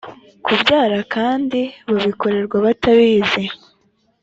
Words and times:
kubyara 0.45 0.97
kandi 1.15 1.59
babikorerwa 1.91 2.57
batabizi 2.65 3.43